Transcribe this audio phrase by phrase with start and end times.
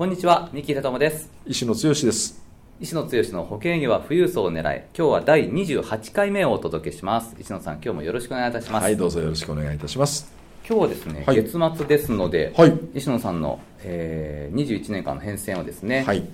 [0.00, 1.30] こんにちは三木忠です。
[1.44, 2.42] 石野剛です。
[2.80, 7.36] 石野剛の保険業は富裕層を狙い今日は第28回目をお届けします。
[7.38, 8.84] 石野さん今日もよろしくお願いいたします。
[8.84, 10.32] はいどうぞよろしくお願いいたします。
[10.66, 16.26] 今日はですね、はい、月末ですので、はい、石野さんの、えー、21年間の変遷をですね、はい、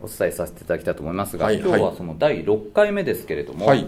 [0.00, 3.86] お伝えさせていただきたいと思いますが、はい、今日はその第6回目ですけれども、はい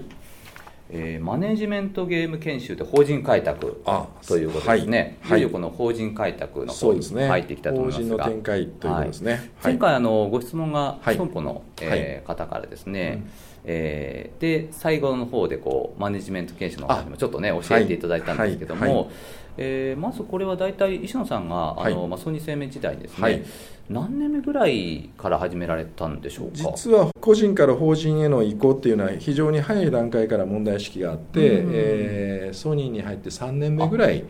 [0.95, 3.83] えー、マネジメントゲーム研修と法人開拓
[4.27, 5.43] ということですね、はい、い。
[5.43, 13.31] よいよこの法人開拓の方に入っていきたいと思いますが、法人の展開ということですね、はい、前回あのご質問が損保の、えー、方からですね、うん。
[13.65, 18.95] えー、で最後の方でこうマネジメント研修の方にもちょっとね教えていただいたんですけども、はい。
[18.95, 19.07] はい、
[19.57, 23.45] えー、まずこれは大体石野さんがあの、まあ、ソニー生命時代ですね、
[23.91, 26.73] 何年目ぐらいから始められたんでしょうか？
[26.77, 34.25] 実は個人から法人への移行っていうのは非常に早い段階から問題意識があって、うん、えー、ソニーに入って3年目ぐらい。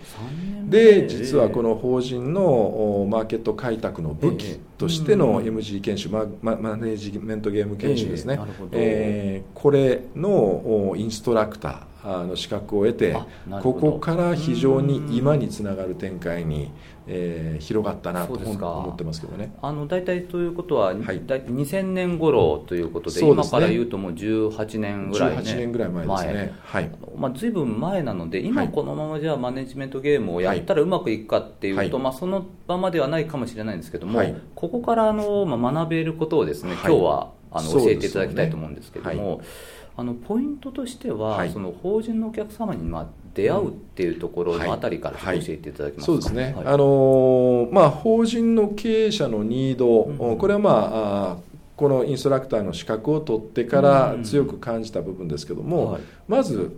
[0.69, 8.41] で実はこの法人のマーケット開拓の武器としての MG 研修、ママネジメントゲーム研修ですね、
[8.72, 13.16] えー、これのインストラクターあの資格を得て
[13.62, 16.70] ここから非常に今につながる展開に、
[17.06, 19.53] えー、広がったなと思ってますけどね。
[19.61, 26.91] あの大体ということは、はい、2000年頃ということで、ね、今から言うともう18年ぐらい、ね、18年ぐらい前ですね、はい。
[27.17, 39.41] まあ、随分前なので今このままじゃマネジメントゲームをやったらうまくいくかっていうと、はい、まあ、そのままではないかもしれないんですけども、はい、ここからあの、まあ、学べることをですね、今日はあの教えていただきたいと思うんですけども。
[39.94, 55.98] あのポイントとしては、はい、その法人のお客様にまあ出会うっていうところのあたりから教えていただけますか、そうですね、あのまあ、法人の経営者のニード、うん、これは、まあ、このインストラクターの資格を取ってから強く感じた部分ですけども、
[56.28, 56.76] まず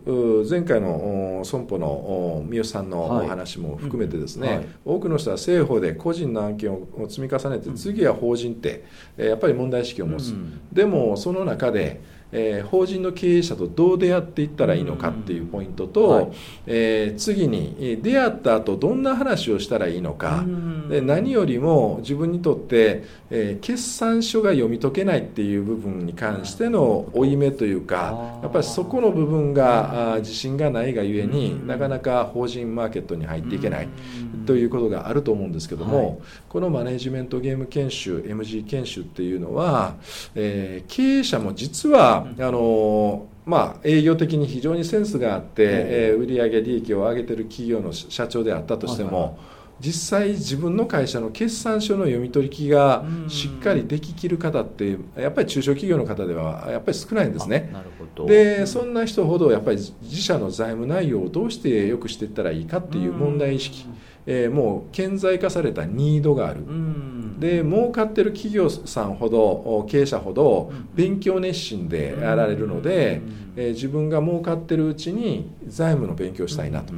[0.49, 8.85] 前回の損保の三好さんのお話も含めてですね、多くの人は政法で個人の案件を積み重ねて次は法人って
[9.17, 10.33] やっぱり問題意識を持つ、
[10.73, 12.01] でもその中で
[12.37, 16.33] えー、法人の経営者とどう出会っていったらいいのかっていうポイントと、はい、
[16.67, 20.45] えー、次に出会った後どんな話をしたらいいのか、
[20.89, 33.89] で何よりも自分にとって、えー、決算書が読み解けないっていう部分に関しての負い目というかやっぱりそこの部分が自信がないがゆえになかなか法人マーケットに入っていけない
[34.47, 36.19] ということがあると思うんですけども、はい、
[36.49, 39.95] このマネジメントゲーム研修 MG 研修っていうのは、
[40.35, 49.39] えー、経営者も実はあのまあ、営業的に非常にセンスがあって、えー、売上利益を上げてる企業の社長であったとしても、
[49.81, 57.73] 実際自分の会社の決算書の読み取り機がしっかりでききる方ってやっぱり中小企業の方ではやっぱり少ないんですね。
[58.27, 63.87] でそんな人ほどやっぱり自社の財務内容をどうして良くしていったらいいかっていう問題意識
[64.27, 66.61] えー、もう顕在化されたニードがある、
[67.39, 73.21] で儲かってる企業さんほど経営者ほど勉強熱心でやられるので、
[73.57, 76.95] えー、自分が儲かってるうちに財務の勉強したいなと。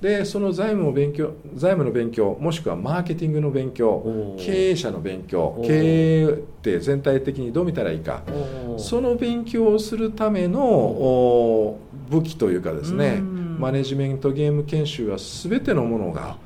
[0.00, 8.22] でその財務の勉強財務の勉強もしくはマーケティングの勉強経営者の勉強経営って全体的にどう見たらいいか。
[8.78, 11.76] その勉強をするための
[12.10, 16.36] 武器というかですねマネジメントゲーム研修は全てのものが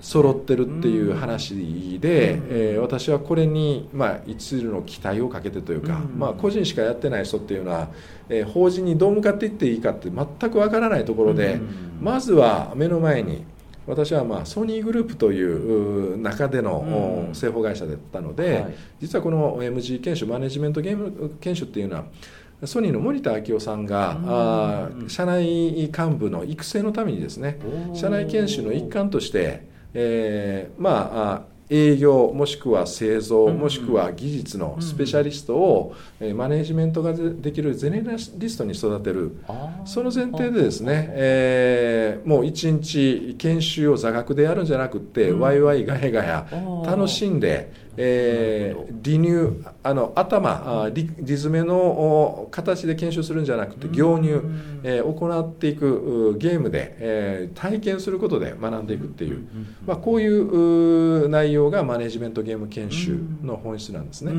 [0.00, 7.88] 揃ってるっていう話で、えー、私はこれに、まあ、一縷の期待をかけてというか、まあ、個人しかやってない人っていうのは、
[8.28, 11.60] えー、法人にどう向かっていっていいかって全くわからないところで、
[12.00, 13.44] まずは目の前に
[13.86, 22.04] 私はまあソニーグループという中での製法会社だったので、はい、実はこの MG 研修マネジメントゲーム研修っていうのは
[22.64, 27.58] ソニーの森田昭夫さんが、あ社内幹部の育成のためにですね
[27.94, 35.94] 社内研修の一環として、えー、まあ営業もしくは製造もしくは技術のスペシャリストを
[36.34, 39.36] マネジメントができるゼネラリストに育てる。
[39.84, 46.46] その前提でですね、えー、もう一日研修を座学でやるんじゃなくてワイワイガヤガヤ
[46.86, 54.40] 楽しんでえー、離乳あの頭あリリズメの形で研修するんじゃなくて行入、
[54.82, 59.46] えー、行っていくゲームで、えー、体験することで学んでいくっていう、
[59.86, 64.32] まあ、こういう内容がマネジメントゲーム研修の本質なんですね、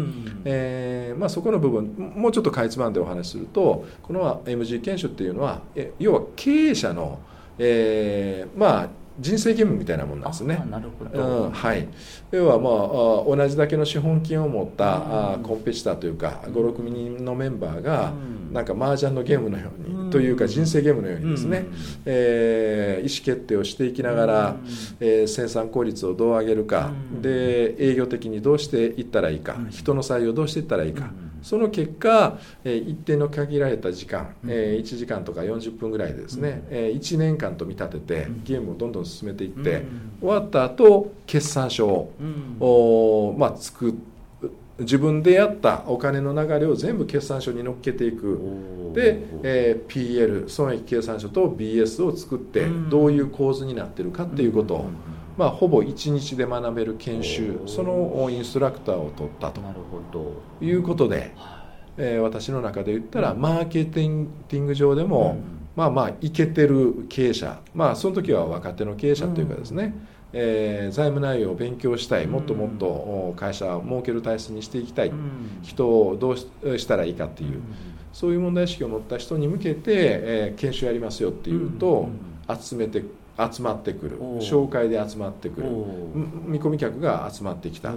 [0.45, 5.62] えーまあ、そこの部分もうちょっとかいつまんでお話しするとこの MG 研修っていうのは
[6.00, 7.19] 要は経営者の、
[7.57, 8.89] えー、まあ
[9.19, 10.64] 人生ゲームみたいなもんなんですね。
[10.69, 11.88] なるほど、うん、はい、
[12.31, 21.75] 要は、まあ、同じだけの資本金を持った、うん、コンペティターというか56人のメンバーが、うん、なんか麻雀のゲームのように、うん、というか人生ゲームのようにですね、うん、
[22.06, 24.58] えー、意思決定をしていきながら、うん、
[25.00, 26.92] えー、生産効率をどう上げるか、
[27.22, 31.12] で営業的にどうしていったらいいか、人の採用どうしていったらいいか。
[31.42, 43.98] その結果、えー、一定の限られた時間、えー、1時間とか40分ぐらいでですね、うん、えー、1年間と見立ててゲームをどんどん進めていって、うん、終わった後決算書を、うん、まあ、作
[44.80, 48.40] 自分でやったお金の流れを全部決算書に乗っけていく。
[48.94, 54.75] で、えー、PL 損益計算書と BS を作ってどういう構図になってるかっていうこと。
[54.75, 54.86] を、
[55.38, 59.62] まあ、ほぼ1日で学べる研修そのインストラクターを取ったと。
[60.60, 61.34] いうことで、
[61.98, 65.38] えー、私の中で言ったら、マーケティング上でも、
[65.75, 67.62] まあまあいけてる経営者。
[67.75, 69.94] まあその時は若手の経営者というかですね、
[70.34, 72.25] えー、財務内容を勉強したい。
[72.25, 75.12] もっともっと会社を儲ける体質にしていきたい、
[75.62, 77.62] 人をどうしたらいいかっていう、
[78.12, 82.10] そういう問題意識を持った人に向けて、えー、研修やりますよっていうと、
[82.60, 83.04] 集めて
[83.51, 84.19] 集まってくる。
[84.39, 85.68] 紹介で集まってくる。
[86.45, 87.94] 見込み客が集まってきた。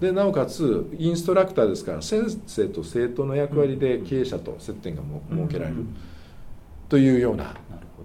[0.00, 5.86] でなおかつインストラクターですから先生と生徒の役割で経営者と接点が設けられる。
[6.88, 7.54] というような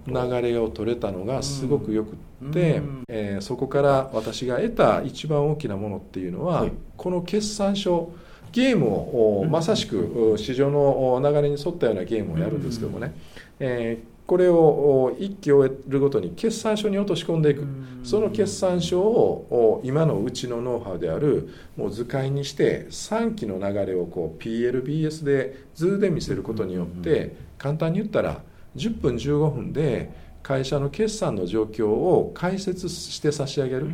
[0.06, 8.12] 流れを取れたのがすごくよくって、えー、そこから私が得た一番大きなものっていうのは、はい、この決算書
[8.56, 13.14] ゲームをまさしく市場の流れに沿ったようなゲームをやるんですけどもね、
[13.60, 17.64] えーこれを1期終えるごとに決算書に落とし込んでいく。
[18.02, 28.42] その決算書を今のうちのノウハウであるもう図解にして3期の流れをこう PLBS で図で見せることによって簡単に言ったら
[28.74, 30.10] 10分15分で
[30.46, 33.90] 会社の決算の状況を解説して差し上げる。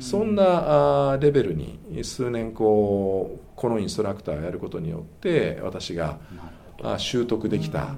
[0.00, 6.18] そんなレベルに数年こうこのインストラクターをやることによって私が
[6.96, 7.94] 習得できた。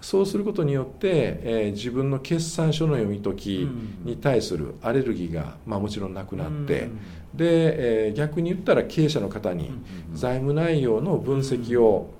[0.00, 3.68] そうすることによって、えー、自分の決算書の読み解き
[4.02, 6.88] に対するアレルギーが、まあ、もちろんなくなって、
[7.34, 9.70] で、えー、逆に言ったら経営者の方に
[10.12, 12.14] 財務内容の分析を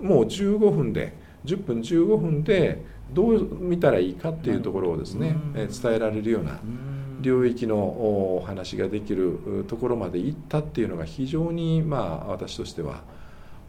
[0.00, 6.58] もう15分で10分15分でどう見たらいいかっていうところをですね、えー、伝えられるような
[7.20, 13.02] 領域のお話ができるところまで行ったっていうのが非常にまあ私としては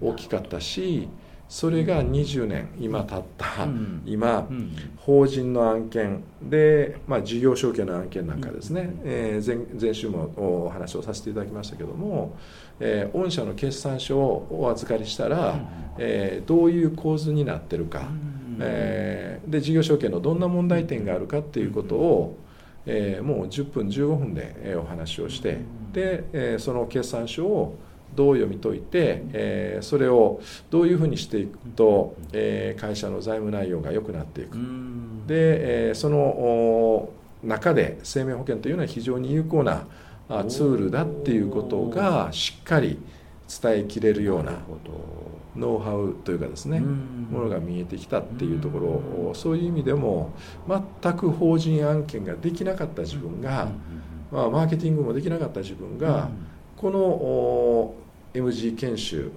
[0.01, 1.07] 大きかったし、
[1.47, 3.67] それが20年今経った、
[4.05, 4.47] 今、
[4.97, 12.35] 法人の案件で、まあ、事業承継の案件なんかですね、えー、前前週もお話をさせていただきましたけども、
[12.79, 15.59] えー、御社の決算書をお預かりしたら、
[15.99, 18.07] えー、どういう構図になってるか、
[18.59, 22.37] えー、で事業承継のどんな問題点があるかっていうことを、
[22.87, 25.59] えー、もう10分15分でお話をして
[25.93, 27.77] で、えー、その決算書を
[28.15, 34.57] どう読み解いて、えー、それをどういうふうにしていくと、えー、会社の財務内容が良くなっていく。
[35.27, 37.09] で、えー、その
[37.43, 39.85] 中で生命保険というのは非常に有効な
[40.47, 42.97] ツールだっていうことがしっかり
[43.61, 44.53] 伝えきれるような
[45.55, 48.79] ノウハウというかですねものが見えてきたっていうとこ
[49.27, 50.33] ろそういう意味でも
[50.67, 53.69] 全く法人案件ができなかった自分が、
[54.31, 56.29] まあ、マーケティングもできなかった自分が
[56.75, 58.04] この
[58.35, 59.31] MG 研修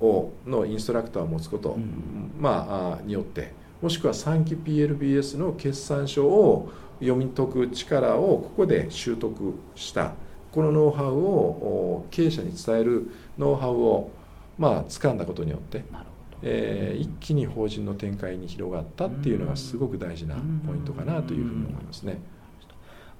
[0.00, 10.12] をのインストラクターを持つこと、うん、まあ、によってもしくは3期 PLBS の決算書を読み解く力をここで習得した。
[10.52, 14.10] このノウハウを経営者に伝えるノウハウを、
[14.58, 15.82] まあ掴んだことによって、
[16.42, 22.20] えー、一気に法人の展開に広がったっていうのがすごく大事なポイントかなというふうに思いますね。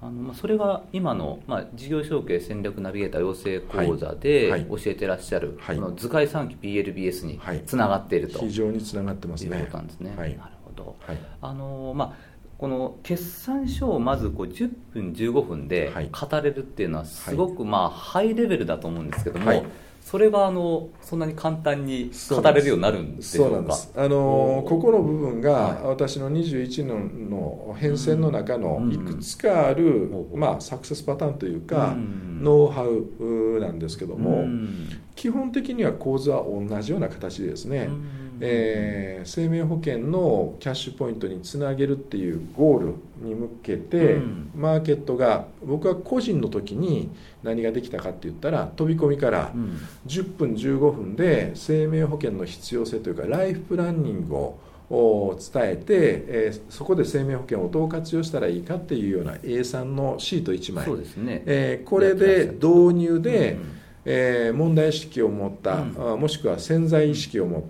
[0.03, 9.57] あのまあ、それが今の、まあ、事業承継戦略ナビゲーター養成講座で教えてらっしゃる、はい、この図解3期 PLBS につながっていると、はい、非常につながってますね。
[9.57, 10.15] いうことなんですね。
[10.17, 10.97] はい、なるほど、
[11.41, 19.65] あのまあこの決算書をまずこう10分15分で語れるっていうのはすごくまあハイレベルだと思うんですけども、
[20.05, 24.03] それがあのそんなに簡単に語れるようになるんでしょうか？
[24.05, 34.45] あのここの部分が私の21年の変遷の中のいくつかある、まあ、サクセスパターンというか、ノウハウなんですけども、
[35.15, 37.89] 基本的には構図は同じような形でですね、
[38.41, 44.19] えー、生命保険のキャッシュポイントにつなげるっていうゴールに向けて、
[44.55, 47.11] マーケットが僕は個人の時に
[47.43, 49.53] 何ができたかって言ったら飛び込みから
[50.07, 55.85] 10分15分で生命保険の必要性というかライフプランニングを伝えて、
[56.27, 60.85] えー、そこで生命保険をどう活用したらいいかっていうような A3 のシート1枚。
[60.85, 63.83] そうですね、えー、これで導入で、うん。
[64.05, 67.61] えー、問題意識を持った、うん、もしくは潜在意識を持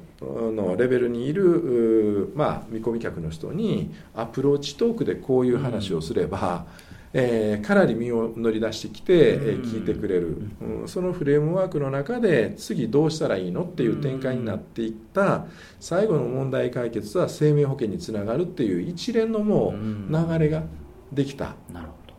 [0.55, 6.67] のレベルにいる、まあ、見込み客の人にアプローチトークでこういう話をすれば、
[7.15, 15.47] うん、えー、かなり身を乗り出してきて、えー、聞いてくれる、うん、そのフレームワークの中で次どうしたらいいのっていう展開になっていった
[15.81, 20.63] 最後の問題解決は生命保険につながるっていう一連のもう流れが
[21.13, 21.55] できた。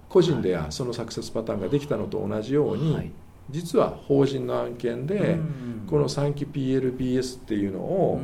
[0.09, 3.11] 個人ではそのサクセスパターンができたのと同じように、はい
[3.53, 5.37] 実は法人の案件で、
[5.87, 8.19] この3期 PLBS っていうのを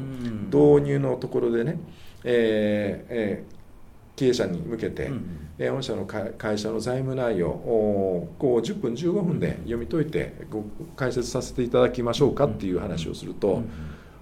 [0.47, 1.79] 導入のところでね、
[2.23, 10.63] えーえー、経営者に向けて、うん、御社の会社の財務内容をこう10分15分で読み解いてご
[10.95, 13.61] 解説させていただきましょうかっていう話をすると、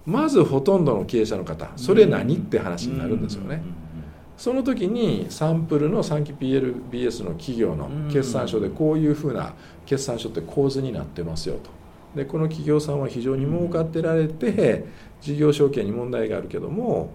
[0.06, 3.62] まずほとんどの経営者の方それ何って話になるんですよね。
[4.38, 9.54] その時にサンプルの3期 PLBS の企業の決算書でこういうふうな
[9.86, 11.72] 決算書って構図になってますよと。
[12.16, 14.86] でこの企業さんは非常に儲かってられて
[15.22, 17.12] 事業承継に問題があるけども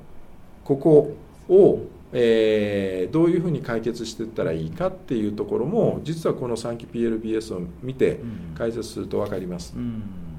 [0.65, 1.17] ここ
[1.49, 1.81] を、
[2.13, 8.21] えー、どういうふうに解決していったらいいかっていうところも実はこの3期 PLBS を見て
[8.57, 9.75] 解説すると分かります。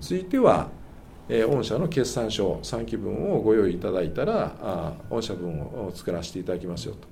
[0.01, 0.69] ついては
[1.29, 7.07] えー、御社の決算書3期分をご用意いただいたらあ御社分を作らせていただきますよと、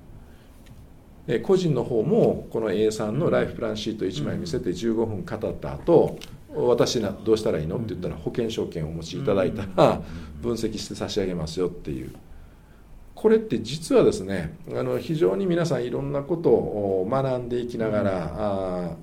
[1.26, 6.18] えー、個人の方もこの A3 のライフプランシート1枚見せて15分語った後
[6.54, 7.76] 私などうしたらいいの？
[7.76, 10.02] って言ったら保険証券をお持ちいただいたら
[10.42, 12.14] 分析して差し上げますよっていう。
[13.14, 18.96] これって実はですねあの非常に皆さんいろんなことを学んでいきながら、あ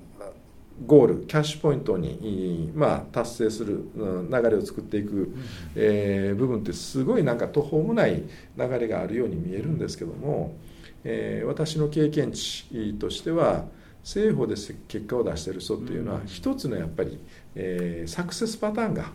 [0.86, 5.34] ゴールキャッシュポイントに、まあ、達成する、うん、流れを作っていく、うん、
[5.76, 8.22] えー、部分ってすごいなんか途方もない
[8.56, 10.56] 流れがあるように見えるんですけども、
[11.04, 13.66] えー、私の経験値としては
[14.02, 14.54] 政府で
[14.88, 17.20] 結果を出している人っていうのは、一つのやっぱり、
[17.54, 19.12] えー、サクセスパターンが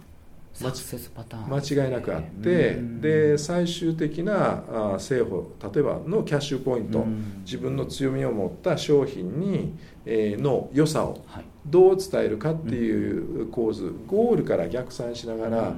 [1.48, 7.06] 間違いなくあってで最終的な政府例えばのキャッシュポイント
[7.44, 11.26] 自分の強みを持った商品に、えー、の良さを
[11.66, 15.74] どう伝えるかっていう構図ゴールから逆算しながら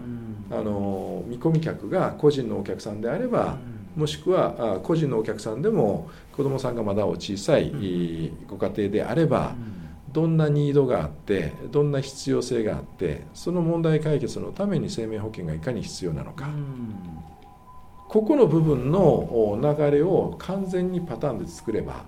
[0.52, 3.58] あの見込み客が個人のお客さんであれば
[3.96, 7.72] もしくは個人のお客さんでも子どもさんがまだお小さい
[8.48, 9.56] ご家庭であれば、
[10.12, 16.50] どんなニードがあってどんな必要性があってその問題解決のために生命保険がいかに必要なのか、
[18.08, 22.06] ここの部分の流れを完全にパターンで作れば、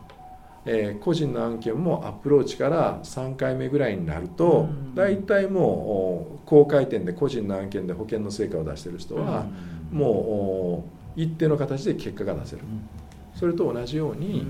[0.65, 9.45] えー、個人の案件もアプローチから3回目ぐらいになると大体もう高回転で個人の案件で保険の成果を出してる人は
[9.91, 12.63] もう一定の形で結果が出せる。
[13.35, 14.45] それと同じように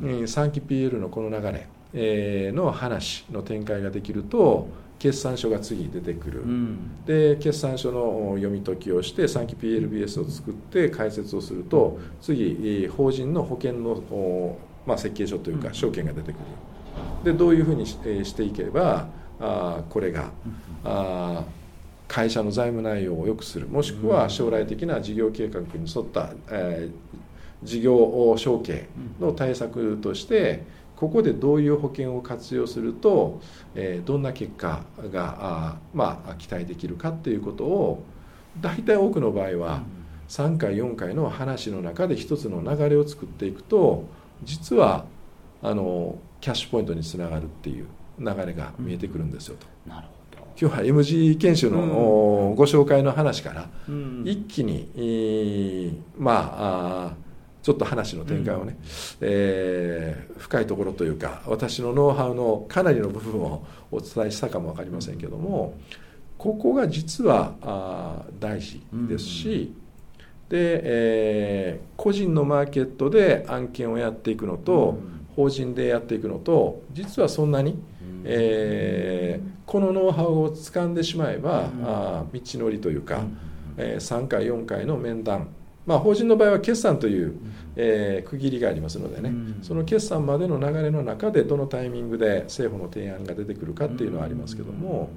[0.00, 1.66] 3期 PL のこの流れ。
[1.66, 4.68] えの話の展開ができると
[5.00, 16.40] 決算書が次出てくる、うん、で決算書の読み解きをして3期 PLBS を作って解説をすると次法人の保険の、まあ、設計書というか証券が出てくる。
[17.24, 17.96] でどういうふうにし
[18.34, 19.08] ていけば
[19.40, 20.30] あこれが
[20.84, 21.44] あ
[22.06, 23.68] 会社の財務内容を良くする。
[23.68, 28.88] もしくは将来的な事業計画に沿った、えー、事業承継
[29.20, 30.64] の対策として、
[31.00, 33.40] ここでどういう保険を活用すると、
[33.74, 38.04] えー、どんな結果があ、まあ、期待できるかっていうことを
[38.60, 39.82] 大体多くの場合は
[40.28, 44.04] 3回4回の話の中で一つの流れを作っていくと
[44.44, 45.06] 実は
[45.62, 47.86] あのキャッシュポイントにつながるっていう
[48.18, 49.66] 流れが見えてくるんですよと。
[49.88, 50.46] なるほど。
[50.60, 53.68] 今日は MG 研修の、ご紹介の話から、
[54.24, 57.29] 一気に、まああ
[57.62, 58.86] ちょっと話の展開をね、うん、
[59.20, 65.74] えー、深いところというか私のノウハウのかなりの部分をお伝えしたかも分かりませんけども
[66.38, 77.78] ここが実はあ大事ですし、うん、で、えー、個人のマーケットで案件をやっていくのと、うん、法人でやっていくのと実はそんなに、
[78.24, 83.22] えー、このノウハウを掴んでしまえば、あ道のりというか、
[83.76, 85.48] えー、3回4回の面談
[85.86, 87.34] まあ、法人の場合は決算という、
[87.76, 89.32] えー、区切りがありますのでね、
[89.62, 95.10] その決算までの流れの中でどのタイミングで政府の提案が出てくるかっていうのはありますけども、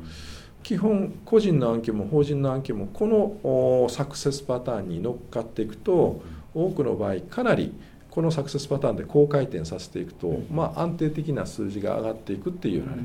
[0.63, 6.23] 基本個人の案件も法人の案件もこのサクセスパターンに乗っかっていくと
[6.55, 7.73] 多くの場合かなり
[8.09, 13.03] このサクセスパターンで高回転させていくと、まあ、安定的な数字が上がっていくっていうようなね、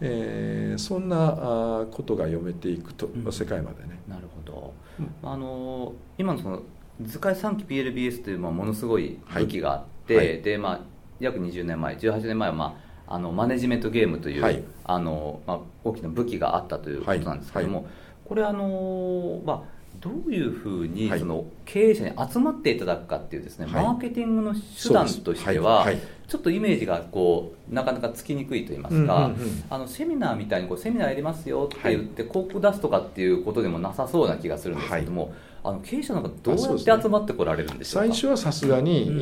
[0.00, 3.98] えー、そんなことが読めていくと、世界までね。
[4.06, 4.72] なるほど、
[5.22, 6.62] あの今のその
[7.02, 10.80] 図解3期 PLBS というまあものすごい武器があって、はい、でまあ、
[11.20, 17.86] 約20年前18年前は、まあ、あのマネジメントゲームという、はい、あのまあ、大きな武器があったということなんですけども、はい、
[18.24, 19.62] これあの、まあ、
[20.00, 25.86] どういうふうにその経営者に集まっていただくかっていうですね、マーケティングの手段としては、
[26.28, 29.30] ちょっとイメージがこうなかなかつきにくいと言いますか、
[29.70, 35.32] あのセミナーみたいにこうセミナーやりますよって言って広告出すとかっていうことでもなさそうな気がするんですけども、
[35.62, 39.18] あの経営者の方どうやって集まってこられるんでしょうか、ね、最初はさすがに、うん、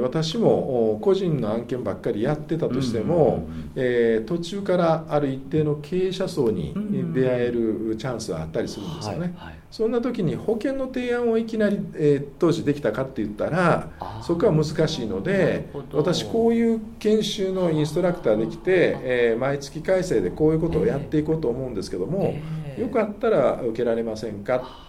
[0.00, 6.74] 私も個人の案件ばっかりやってたとしても、うん、えー、途中からある一定の経営者層に
[7.14, 9.34] 出会えるチャンスはあったりするんですよね、
[9.70, 13.88] そんな時に保険の提案をいきなり、えー、当時できたかって言ったら
[14.22, 22.34] そこは難しいので私こういう研修のインストラクターできて、えー、毎月改正でこういうことをやっていこうと思うんですけども、
[22.64, 24.86] えー、よかったら受けられませんか？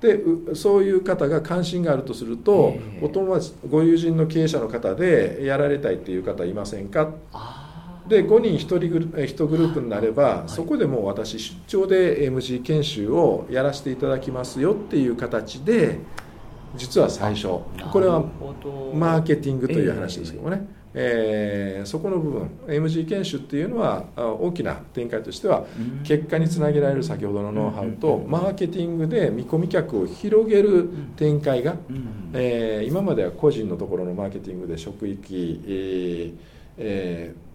[0.00, 0.20] で
[0.54, 7.12] そういう方が関心があるとすると、えー、お友達ご友人の経営者の方でやられたいっていう方いませんか？
[8.08, 15.98] で5人1人グル1グループになれば、はい、そこでもう私出張で MG 研修をやらせていただきますよっていう形で
[16.76, 17.48] 実は最初。
[17.92, 18.20] これは
[18.94, 25.64] マーケティングという話ですけどもね、えーえー、そこの部分 MG 研修っていうのは大きな展開としては
[26.02, 31.76] 結果につなげられる先ほどのノウハウとマーケティングで見込み客を広げる展開が、
[32.32, 36.34] えー、今までは個人のところのマーケティングで職域、えー
[36.78, 37.48] えー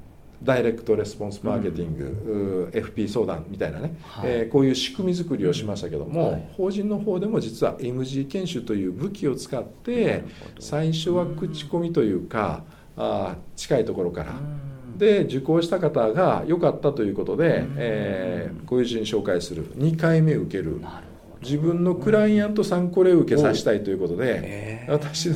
[0.44, 10.24] ダイレクトレスポンスマーケティング、うん、FP 相談みたいなね、はい、えー、こういう仕組み作りをしましたけども、はい、法人の方でも実は MG 研修という武器を使って
[10.60, 12.64] 最初は口コミというか、
[12.98, 14.34] あ近いところから。
[14.98, 19.74] で受講した方が良かったということで、えー、ご友人紹介する。
[19.76, 20.82] 2回目受ける。
[21.42, 25.34] 自分のクライアントさんこれを受けさせたいということで、私あ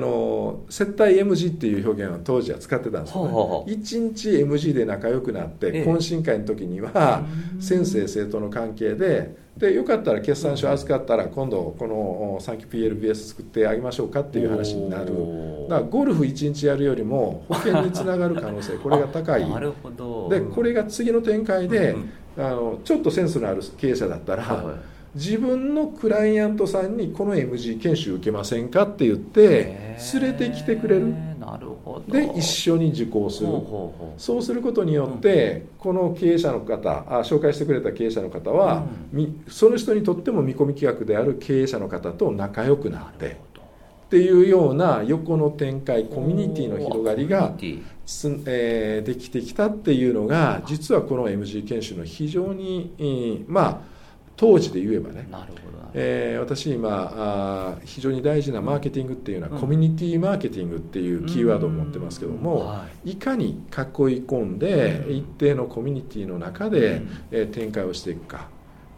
[0.00, 7.24] の接待 MG っていう表現は当時は使ってたんですけど、ね、1日 MG で仲良くなって懇親会の時には
[7.60, 15.06] 先生生徒の関係ででよかったら決算書預かったら今度この3期 PLBS 作ってあげましょうかっていう話になる。
[15.68, 19.48] だからゴルフ1日やるよりも保険につながる可能性 これが高い。
[19.48, 20.28] なるほど。
[20.28, 21.96] でこれが次の展開で、
[22.36, 31.14] あのちょっとセンスのある経営者だったら、はい自分のクライアントさんにこの MG 研修受けませんかって言って連れてきてくれる。
[31.40, 32.12] なるほど。
[32.12, 33.48] で一緒に受講する。
[34.18, 43.38] そうすることによって、この経営者の方あ紹介してくれた経営者の方は、うん、その人にとっても見込み企画である経営者の方と仲良くなって
[44.06, 47.54] っていうような横の展開コミュニティの広がりが
[48.04, 53.95] つ、えー、できてきたっていうのが実はこの MG 研修の非常に、えー、まあ
[54.36, 55.26] 当時で言えばね、
[55.94, 63.56] えー、私今あ非常に大事なマーケティングっていうのは、うん、コミュニティマーケティングっていうキーワードを持ってますけども、はい、いかに囲い
[64.26, 68.48] 込んで、一定のコミュニティの中で、えー、展開をしていくか、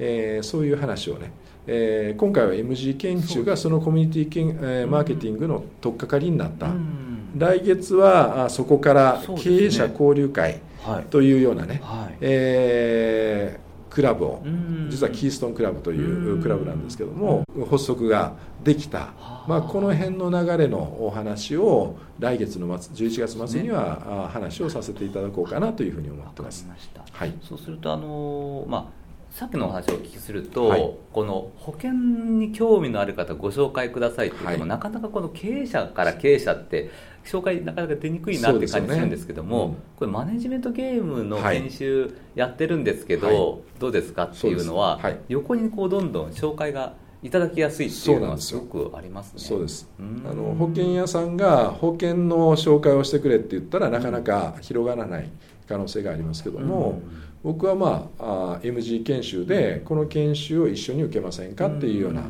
[0.01, 1.33] えー、そういう話をね。
[1.71, 10.63] えー、今回は MG 研修がそのコミュニティけん、えー、マーケティングの取っかかりになった、うん、来月はあそこから経営者交流会
[11.11, 13.68] というようなね、はい、えー
[13.99, 14.45] クラブを
[14.89, 19.13] 実はキーストンクラブというクラブなんですけども発足ができた、
[19.49, 26.69] まあ、この辺の流れのお話を来月の末11月末には話をさせていただこうかなというふうに思ってます。
[27.11, 36.91] はい、そうするとあの、まあさっきのお話をお聞きすると、はい、この保険に興味のある方ご紹介くださいって言っても、はい、なかなかこの経営者から経営者って
[37.25, 49.41] 紹介なかなか出にくいなって感じするんですけども、ねうん、これマネジメントゲームの研修やってるんですけど、はい、どうですかっていうのは、はい、横にこうどんどん紹介がいただきやすいっていうのはすごくありますね。
[49.41, 49.91] そうです。
[49.99, 55.29] あの保険屋さんが保険の紹介をしてくれって言ったらなかなか広がらない
[55.69, 61.69] 可能性がありますけども、うん、僕はまああ MG 研修でこの研修を一緒に受けませんか？
[61.69, 62.23] っていうような、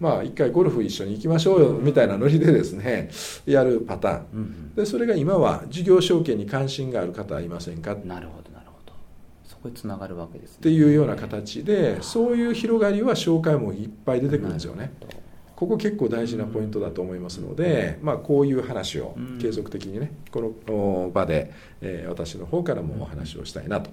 [0.00, 3.10] まあ一回ゴルフ一緒に行きましょうよみたいなノリでですね
[3.46, 7.94] やるパターン、でそれが今は事業承継に関心がある方はいませんか？
[7.94, 8.94] なるほどなるほど。
[9.44, 10.56] そこにつながるわけですね。
[10.60, 14.92] っていうような形でそういう広がりは紹介もいっぱい出てくるんですよね。
[15.56, 23.90] ここ結構大事なポイントだと思いますので、まあ、こういう話を継続的にねこの場で、えー、私の方からもお話をしたいなと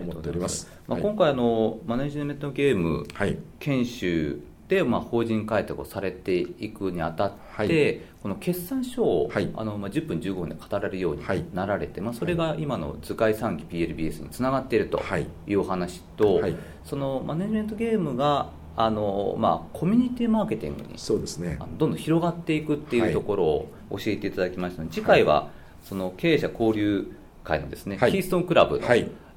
[0.00, 0.70] 思っております。
[0.86, 3.06] まあ、今回あのマネジメントゲーム
[3.58, 11.22] 研修で、まあ、法人開拓をされていくにあたって、はい、この決算書を、はい、あのまあ、10分15分で語られるように
[11.52, 15.02] なられて、はい、まあ、それが今の図解3期 PLBS につながっていると
[15.46, 15.54] い。
[15.54, 16.40] うお話と、
[16.84, 25.50] そのマネジメントゲームがあのまあ、コミュニティマーケティングにそうです、ね、どんどん広がっていくっていうところを教えていただきましたので、次回は
[25.82, 27.12] その経営者交流
[27.44, 28.86] 会のですね、キーストンクラブの、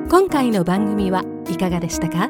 [0.09, 2.29] 今回の番組はいかがでしたか？